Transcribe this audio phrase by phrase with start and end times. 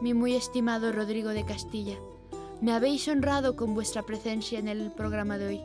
[0.00, 1.96] mi muy estimado Rodrigo de Castilla.
[2.60, 5.60] Me habéis honrado con vuestra presencia en el programa de hoy.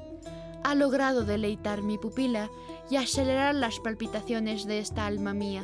[0.63, 2.49] Ha logrado deleitar mi pupila
[2.89, 5.63] y acelerar las palpitaciones de esta alma mía.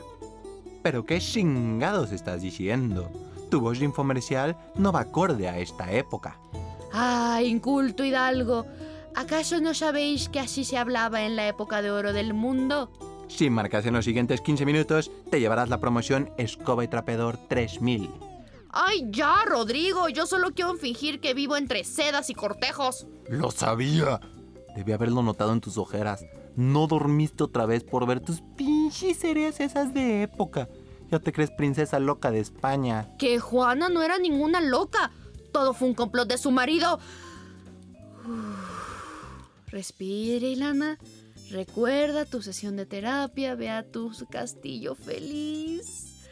[0.81, 3.09] Pero qué chingados estás diciendo.
[3.49, 6.39] Tu voz de infomercial no va acorde a esta época.
[6.93, 8.65] ¡Ah, inculto hidalgo!
[9.15, 12.91] ¿Acaso no sabéis que así se hablaba en la época de oro del mundo?
[13.27, 18.09] Si marcas en los siguientes 15 minutos, te llevarás la promoción Escoba y Trapeador 3000.
[18.71, 20.09] ¡Ay, ya, Rodrigo!
[20.09, 23.07] Yo solo quiero fingir que vivo entre sedas y cortejos.
[23.27, 24.19] ¡Lo sabía!
[24.75, 26.23] Debí haberlo notado en tus ojeras.
[26.55, 30.69] No dormiste otra vez por ver tus pinches series esas de época.
[31.09, 33.09] Ya te crees princesa loca de España.
[33.17, 35.11] Que Juana no era ninguna loca.
[35.51, 36.99] Todo fue un complot de su marido.
[38.25, 38.69] Uf.
[39.67, 40.99] Respire, Ilana.
[41.49, 43.55] Recuerda tu sesión de terapia.
[43.55, 46.27] Ve a tu castillo feliz.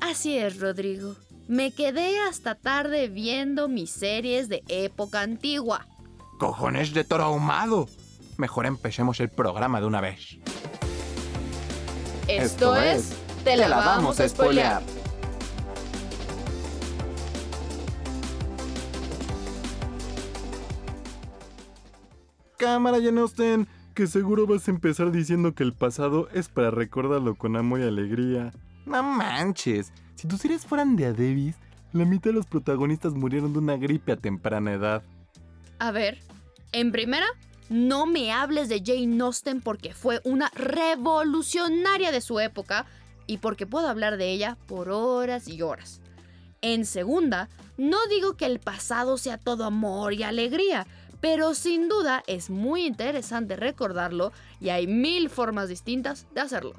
[0.00, 1.16] Así es, Rodrigo.
[1.48, 5.86] Me quedé hasta tarde viendo mis series de época antigua.
[6.40, 7.88] ¡Cojones de toro ahumado!
[8.36, 10.38] Mejor empecemos el programa de una vez.
[12.26, 13.12] Esto, es
[13.44, 14.82] Te la, vamos a spoilear.
[22.56, 27.36] Cámara, Jane Austen, que seguro vas a empezar diciendo que el pasado es para recordarlo
[27.36, 28.50] con amor y alegría.
[28.84, 31.56] No manches, si tus series fueran de Adebis,
[31.92, 35.02] la mitad de los protagonistas murieron de una gripe a temprana edad.
[35.78, 36.18] A ver,
[36.72, 37.26] en primera,
[37.68, 42.86] no me hables de Jane Austen porque fue una revolucionaria de su época
[43.26, 46.00] y porque puedo hablar de ella por horas y horas.
[46.62, 50.86] En segunda, no digo que el pasado sea todo amor y alegría,
[51.20, 56.74] pero sin duda es muy interesante recordarlo y hay mil formas distintas de hacerlo.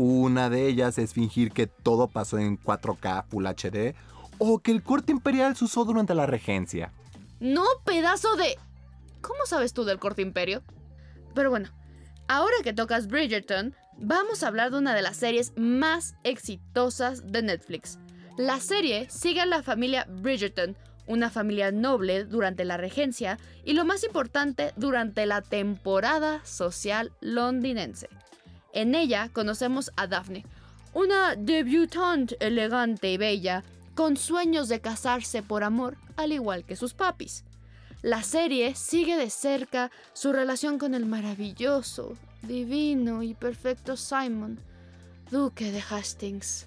[0.00, 3.96] Una de ellas es fingir que todo pasó en 4K Full HD
[4.38, 6.92] o que el corte imperial se usó durante la regencia.
[7.40, 8.56] No, pedazo de...
[9.22, 10.62] ¿Cómo sabes tú del corte imperio?
[11.34, 11.70] Pero bueno,
[12.28, 17.42] ahora que tocas Bridgerton, vamos a hablar de una de las series más exitosas de
[17.42, 17.98] Netflix.
[18.36, 20.76] La serie sigue a la familia Bridgerton,
[21.08, 28.08] una familia noble durante la regencia y lo más importante durante la temporada social londinense.
[28.72, 30.44] En ella conocemos a Daphne,
[30.94, 33.64] una debutante elegante y bella,
[33.94, 37.44] con sueños de casarse por amor, al igual que sus papis.
[38.02, 44.58] La serie sigue de cerca su relación con el maravilloso, divino y perfecto Simon,
[45.30, 46.66] duque de Hastings.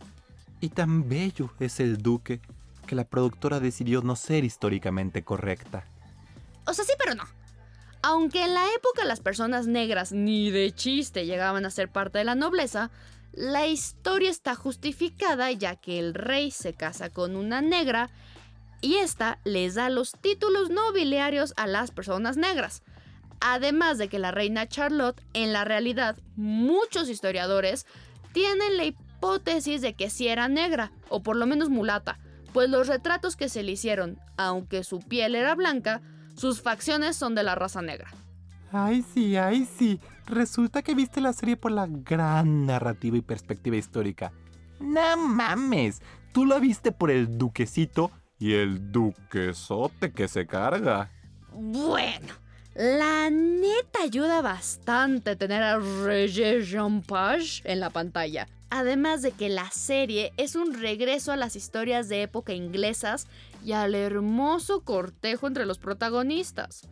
[0.59, 2.41] Y tan bello es el duque
[2.85, 5.85] que la productora decidió no ser históricamente correcta.
[6.67, 7.23] O sea, sí, pero no.
[8.03, 12.23] Aunque en la época las personas negras ni de chiste llegaban a ser parte de
[12.23, 12.89] la nobleza,
[13.31, 18.09] la historia está justificada ya que el rey se casa con una negra
[18.81, 22.81] y esta les da los títulos nobiliarios a las personas negras.
[23.39, 27.85] Además de que la reina Charlotte, en la realidad, muchos historiadores
[28.33, 32.19] tienen la hipótesis de que sí era negra, o por lo menos mulata,
[32.53, 36.01] pues los retratos que se le hicieron, aunque su piel era blanca,
[36.35, 38.11] sus facciones son de la raza negra.
[38.71, 39.99] Ay, sí, ay, sí.
[40.27, 44.31] Resulta que viste la serie por la gran narrativa y perspectiva histórica.
[44.79, 51.11] No mames, tú la viste por el duquecito y el duquesote que se carga.
[51.53, 52.33] Bueno,
[52.73, 58.47] la neta ayuda bastante tener a Roger Jean Page en la pantalla.
[58.69, 63.27] Además de que la serie es un regreso a las historias de época inglesas
[63.63, 66.87] y al hermoso cortejo entre los protagonistas.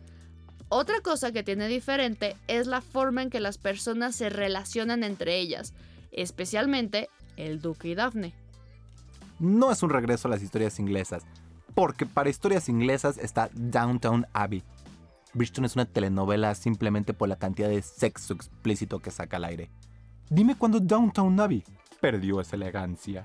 [0.68, 5.38] Otra cosa que tiene diferente es la forma en que las personas se relacionan entre
[5.38, 5.74] ellas,
[6.12, 8.34] especialmente el duque y Daphne.
[9.40, 11.24] No es un regreso a las historias inglesas,
[11.74, 14.62] porque para historias inglesas está Downtown Abbey.
[15.32, 19.70] Bridgeton es una telenovela simplemente por la cantidad de sexo explícito que saca al aire.
[20.28, 21.64] Dime cuándo Downtown Abbey
[22.00, 23.24] perdió esa elegancia.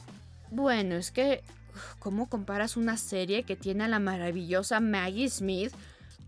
[0.51, 1.43] Bueno, es que,
[1.99, 5.73] ¿cómo comparas una serie que tiene a la maravillosa Maggie Smith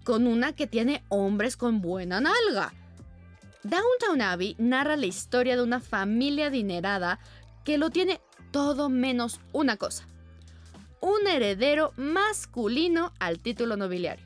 [0.04, 2.74] con una que tiene hombres con buena nalga?
[3.64, 7.20] Downtown Abbey narra la historia de una familia adinerada
[7.66, 8.22] que lo tiene
[8.52, 10.06] todo menos una cosa.
[11.02, 14.26] Un heredero masculino al título nobiliario.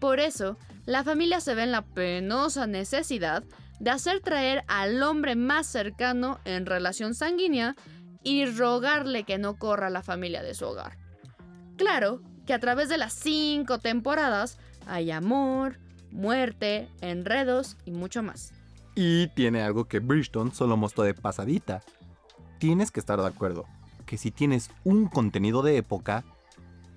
[0.00, 3.42] Por eso, la familia se ve en la penosa necesidad
[3.80, 7.76] de hacer traer al hombre más cercano en relación sanguínea
[8.22, 10.98] y rogarle que no corra la familia de su hogar.
[11.76, 15.78] Claro que a través de las cinco temporadas hay amor,
[16.10, 18.52] muerte, enredos y mucho más.
[18.94, 21.82] Y tiene algo que Bridgeton solo mostró de pasadita.
[22.58, 23.66] Tienes que estar de acuerdo.
[24.06, 26.24] que si tienes un contenido de época,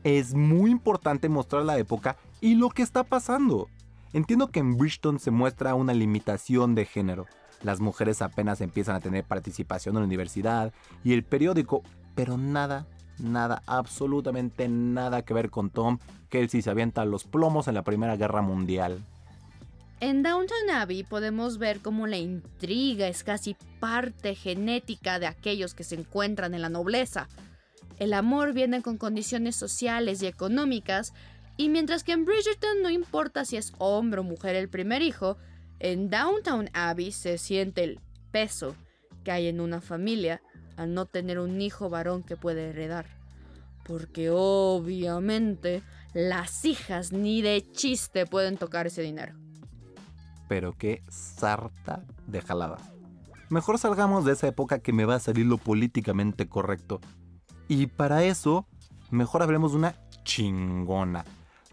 [0.06, 3.68] es muy importante mostrar la época y lo que está pasando.
[4.14, 7.28] Entiendo que en Bridgeton se muestra una limitación de género.
[7.64, 10.74] Las mujeres apenas empiezan a tener participación en la universidad
[11.04, 11.84] y el periódico,
[12.16, 12.88] pero nada,
[13.20, 16.00] nada, absolutamente nada que ver con Tom,
[16.30, 19.04] que él sí se avienta los plomos en la Primera Guerra Mundial.
[20.02, 25.84] En Downton Abbey podemos ver cómo la intriga es casi parte genética de aquellos que
[25.84, 27.30] se encuentran en la nobleza.
[28.00, 31.14] El amor viene con condiciones sociales y económicas,
[31.62, 35.38] y mientras que en Bridgerton no importa si es hombre o mujer el primer hijo,
[35.80, 38.00] en Downtown Abbey se siente el
[38.32, 38.76] peso
[39.24, 40.42] que hay en una familia
[40.78, 43.06] al no tener un hijo varón que puede heredar.
[43.84, 49.36] Porque obviamente las hijas ni de chiste pueden tocar ese dinero
[50.52, 52.78] pero qué sarta de jalada.
[53.48, 57.00] Mejor salgamos de esa época que me va a salir lo políticamente correcto.
[57.70, 58.68] Y para eso,
[59.12, 61.24] mejor hablemos de una chingona.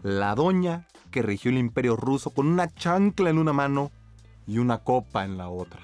[0.03, 3.91] La doña que rigió el imperio ruso con una chancla en una mano
[4.47, 5.81] y una copa en la otra.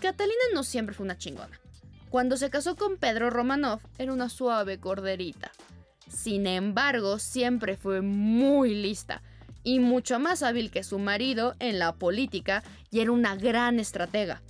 [0.00, 1.60] Catalina no siempre fue una chingona.
[2.10, 5.50] Cuando se casó con Pedro Romanov era una suave corderita.
[6.08, 9.22] Sin embargo, siempre fue muy lista
[9.64, 14.42] y mucho más hábil que su marido en la política y era una gran estratega.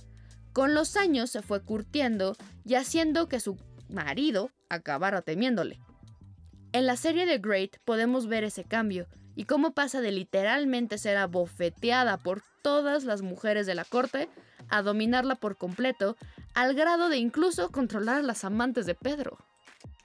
[0.53, 3.57] Con los años se fue curtiendo y haciendo que su
[3.89, 5.79] marido acabara temiéndole.
[6.75, 11.15] En la serie de Great podemos ver ese cambio y cómo pasa de literalmente ser
[11.15, 14.27] abofeteada por todas las mujeres de la corte
[14.67, 16.17] a dominarla por completo,
[16.53, 19.37] al grado de incluso controlar a las amantes de Pedro.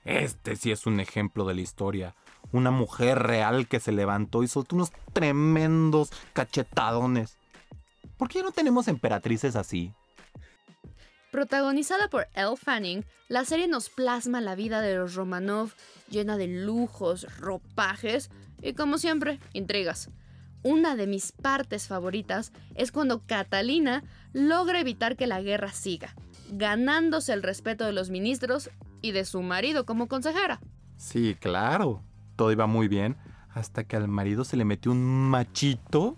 [0.05, 2.15] Este sí es un ejemplo de la historia
[2.53, 7.37] una mujer real que se levantó y soltó unos tremendos cachetadones.
[8.15, 9.93] ¿Por qué no tenemos emperatrices así?
[11.31, 15.73] Protagonizada por Elle Fanning, la serie nos plasma la vida de los Romanov
[16.09, 18.29] llena de lujos, ropajes
[18.61, 20.09] y, como siempre, intrigas.
[20.63, 26.15] Una de mis partes favoritas es cuando Catalina logra evitar que la guerra siga,
[26.51, 28.69] ganándose el respeto de los ministros
[29.01, 30.59] y de su marido como consejera.
[30.97, 32.03] Sí, claro
[32.41, 33.17] todo iba muy bien
[33.53, 36.17] hasta que al marido se le metió un machito.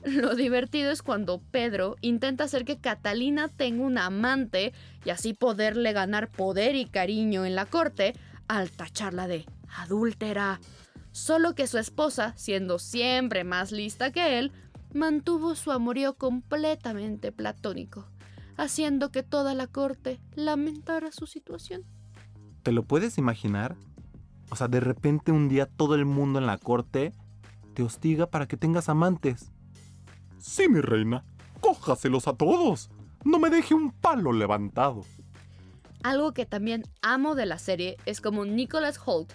[0.04, 4.72] Lo divertido es cuando Pedro intenta hacer que Catalina tenga un amante
[5.04, 8.14] y así poderle ganar poder y cariño en la corte
[8.48, 10.60] al tacharla de adúltera.
[11.12, 14.52] Solo que su esposa, siendo siempre más lista que él,
[14.94, 18.06] mantuvo su amorío completamente platónico,
[18.56, 21.84] haciendo que toda la corte lamentara su situación.
[22.62, 23.76] ¿Te lo puedes imaginar?
[24.50, 27.12] O sea, de repente un día todo el mundo en la corte
[27.74, 29.52] te hostiga para que tengas amantes.
[30.40, 31.22] Sí, mi reina,
[31.60, 32.88] cójaselos a todos.
[33.24, 35.04] No me deje un palo levantado.
[36.02, 39.34] Algo que también amo de la serie es como Nicholas Holt,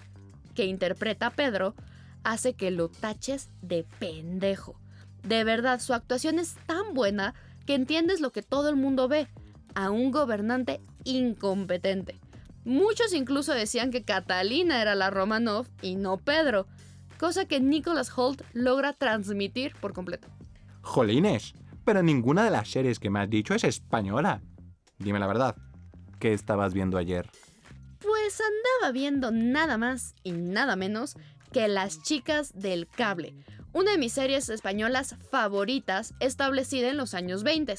[0.56, 1.76] que interpreta a Pedro,
[2.24, 4.80] hace que lo taches de pendejo.
[5.22, 7.34] De verdad, su actuación es tan buena
[7.66, 9.28] que entiendes lo que todo el mundo ve,
[9.76, 12.18] a un gobernante incompetente.
[12.64, 16.66] Muchos incluso decían que Catalina era la Romanov y no Pedro,
[17.16, 20.35] cosa que Nicholas Holt logra transmitir por completo.
[20.86, 21.52] Jolines,
[21.84, 24.40] pero ninguna de las series que me has dicho es española.
[24.98, 25.56] Dime la verdad,
[26.20, 27.28] ¿qué estabas viendo ayer?
[27.98, 31.16] Pues andaba viendo nada más y nada menos
[31.52, 33.34] que Las chicas del cable,
[33.72, 37.74] una de mis series españolas favoritas establecida en los años 20.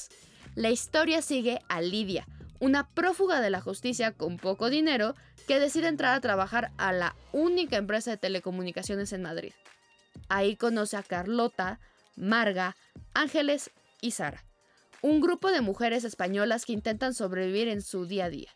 [0.54, 2.26] La historia sigue a Lidia,
[2.60, 5.14] una prófuga de la justicia con poco dinero
[5.46, 9.52] que decide entrar a trabajar a la única empresa de telecomunicaciones en Madrid.
[10.28, 11.80] Ahí conoce a Carlota,
[12.18, 12.76] Marga,
[13.14, 13.70] Ángeles
[14.00, 14.44] y Sara,
[15.02, 18.50] un grupo de mujeres españolas que intentan sobrevivir en su día a día.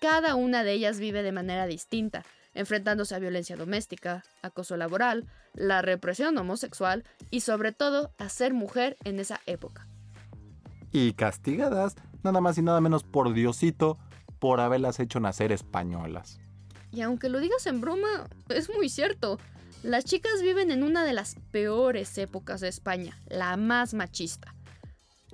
[0.00, 5.82] Cada una de ellas vive de manera distinta, enfrentándose a violencia doméstica, acoso laboral, la
[5.82, 9.86] represión homosexual y sobre todo a ser mujer en esa época.
[10.90, 13.98] Y castigadas nada más y nada menos por Diosito,
[14.38, 16.40] por haberlas hecho nacer españolas.
[16.92, 19.38] Y aunque lo digas en broma, es muy cierto.
[19.82, 24.54] Las chicas viven en una de las peores épocas de España, la más machista.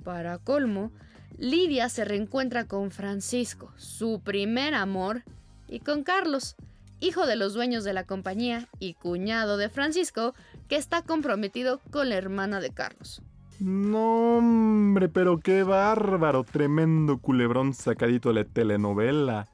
[0.05, 0.93] Para colmo,
[1.37, 5.23] Lidia se reencuentra con Francisco, su primer amor,
[5.67, 6.55] y con Carlos,
[7.01, 10.33] hijo de los dueños de la compañía y cuñado de Francisco,
[10.69, 13.21] que está comprometido con la hermana de Carlos.
[13.59, 19.49] No, hombre, pero qué bárbaro, tremendo culebrón sacadito de la telenovela.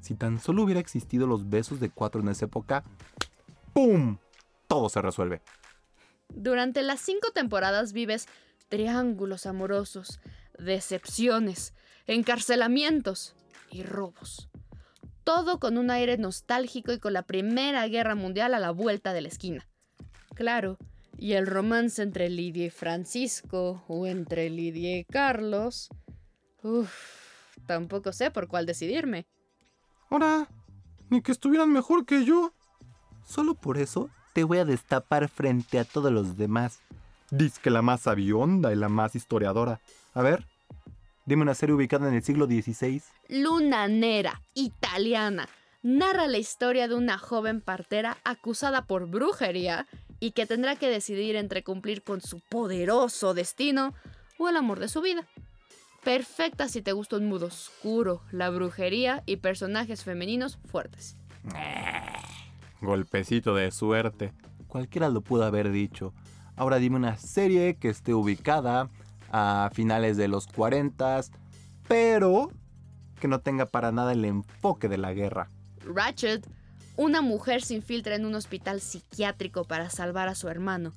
[0.00, 2.84] Si tan solo hubiera existido los besos de cuatro en esa época,
[3.74, 4.16] ¡pum!
[4.70, 5.42] Todo se resuelve.
[6.28, 8.28] Durante las cinco temporadas vives
[8.68, 10.20] triángulos amorosos,
[10.60, 11.74] decepciones,
[12.06, 13.34] encarcelamientos
[13.72, 14.48] y robos.
[15.24, 19.22] Todo con un aire nostálgico y con la Primera Guerra Mundial a la vuelta de
[19.22, 19.66] la esquina.
[20.36, 20.78] Claro,
[21.18, 25.88] y el romance entre Lidia y Francisco, o entre Lidia y Carlos.
[26.62, 29.26] Uf, tampoco sé por cuál decidirme.
[30.10, 30.48] Ahora,
[31.08, 32.54] ni que estuvieran mejor que yo.
[33.24, 36.80] Solo por eso te voy a destapar frente a todos los demás.
[37.30, 39.80] Diz que la más avionda y la más historiadora.
[40.14, 40.46] A ver,
[41.26, 43.02] dime una serie ubicada en el siglo XVI.
[43.28, 45.48] Luna Nera, italiana,
[45.82, 49.86] narra la historia de una joven partera acusada por brujería
[50.18, 53.94] y que tendrá que decidir entre cumplir con su poderoso destino
[54.38, 55.26] o el amor de su vida.
[56.04, 61.16] Perfecta si te gusta un mood oscuro, la brujería y personajes femeninos fuertes.
[62.80, 64.32] Golpecito de suerte.
[64.66, 66.14] Cualquiera lo pudo haber dicho.
[66.56, 68.90] Ahora dime una serie que esté ubicada
[69.30, 71.22] a finales de los 40,
[71.88, 72.50] pero
[73.20, 75.50] que no tenga para nada el enfoque de la guerra.
[75.84, 76.46] Ratchet,
[76.96, 80.92] una mujer se infiltra en un hospital psiquiátrico para salvar a su hermano,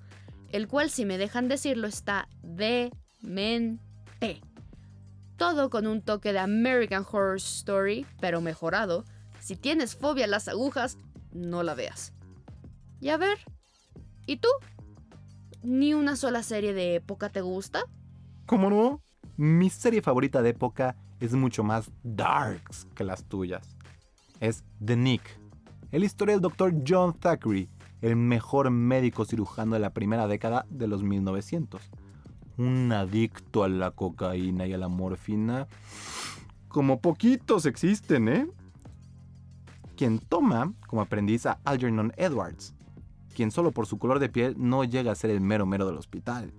[0.52, 3.80] el cual, si me dejan decirlo, está demente.
[5.38, 9.06] Todo con un toque de American Horror Story, pero mejorado.
[9.40, 10.98] Si tienes fobia a las agujas,
[11.34, 12.14] no la veas.
[13.00, 13.38] Y a ver,
[14.26, 14.50] ¿y tú?
[15.62, 17.84] ¿Ni una sola serie de época te gusta?
[18.46, 19.02] ¿Cómo no?
[19.38, 23.76] Mi serie favorita de época es mucho más darks que las tuyas.
[24.40, 25.40] Es The Nick,
[25.92, 26.74] la historia del Dr.
[26.86, 27.70] John Thackeray,
[28.02, 31.82] el mejor médico cirujano de la primera década de los 1900.
[32.58, 35.68] Un adicto a la cocaína y a la morfina.
[36.68, 38.48] Como poquitos existen, ¿eh?
[39.96, 42.74] Quien toma como aprendiz a Algernon Edwards,
[43.36, 45.98] quien solo por su color de piel no llega a ser el mero mero del
[45.98, 46.54] hospital.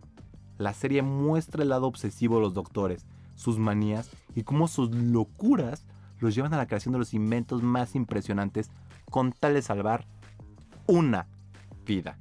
[0.58, 5.86] La serie muestra el lado obsesivo de los doctores, sus manías y cómo sus locuras
[6.20, 8.70] los llevan a la creación de los inventos más impresionantes
[9.10, 10.06] con tal de salvar
[10.86, 11.26] una
[11.84, 12.16] vida.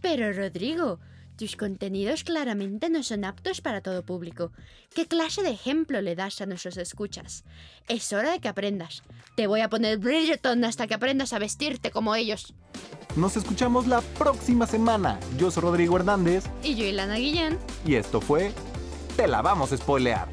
[0.00, 0.98] Pero Rodrigo,
[1.36, 4.52] tus contenidos claramente no son aptos para todo público.
[4.94, 7.44] ¿Qué clase de ejemplo le das a nuestros escuchas?
[7.88, 9.02] Es hora de que aprendas.
[9.36, 12.54] Te voy a poner Bridgerton hasta que aprendas a vestirte como ellos.
[13.16, 15.18] Nos escuchamos la próxima semana.
[15.36, 16.44] Yo soy Rodrigo Hernández.
[16.62, 17.58] Y yo, Ilana Guillén.
[17.84, 18.52] Y esto fue
[19.16, 20.28] Te la vamos a spoilear.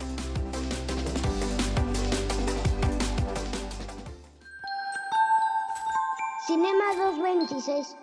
[6.47, 7.95] Cinema 226